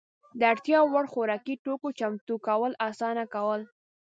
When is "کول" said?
2.47-2.71, 3.33-3.61